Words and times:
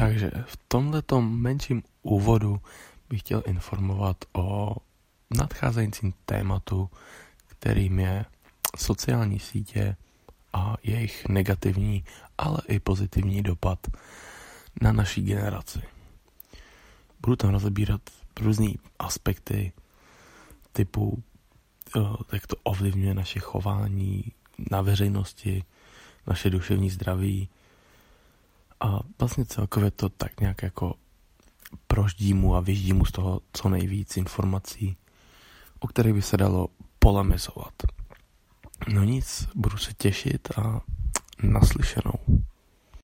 Takže 0.00 0.30
v 0.46 0.56
tomto 0.68 1.20
menším 1.20 1.82
úvodu 2.02 2.60
bych 3.08 3.20
chtěl 3.20 3.42
informovat 3.46 4.16
o 4.32 4.76
nadcházejícím 5.30 6.14
tématu, 6.24 6.90
kterým 7.46 7.98
je 7.98 8.24
sociální 8.76 9.38
sítě 9.38 9.96
a 10.52 10.76
jejich 10.82 11.28
negativní, 11.28 12.04
ale 12.38 12.58
i 12.68 12.80
pozitivní 12.80 13.42
dopad 13.42 13.78
na 14.82 14.92
naší 14.92 15.22
generaci. 15.22 15.82
Budu 17.20 17.36
tam 17.36 17.50
rozebírat 17.50 18.00
různé 18.40 18.70
aspekty 18.98 19.72
typu, 20.72 21.22
eh, 21.96 22.00
jak 22.32 22.46
to 22.46 22.56
ovlivňuje 22.62 23.14
naše 23.14 23.40
chování 23.40 24.32
na 24.70 24.80
veřejnosti, 24.82 25.64
naše 26.26 26.50
duševní 26.50 26.90
zdraví 26.90 27.48
a 28.80 29.00
vlastně 29.18 29.44
celkově 29.44 29.90
to 29.90 30.08
tak 30.08 30.40
nějak 30.40 30.62
jako 30.62 30.94
proždí 31.86 32.34
mu 32.34 32.56
a 32.56 32.60
vyždí 32.60 32.92
mu 32.92 33.04
z 33.04 33.12
toho 33.12 33.40
co 33.52 33.68
nejvíc 33.68 34.16
informací, 34.16 34.96
o 35.80 35.86
kterých 35.86 36.14
by 36.14 36.22
se 36.22 36.36
dalo 36.36 36.68
polemizovat. 36.98 37.74
No 38.88 39.04
nic, 39.04 39.48
budu 39.54 39.78
se 39.78 39.92
těšit 39.94 40.48
a 40.56 40.80
naslyšenou. 41.42 42.39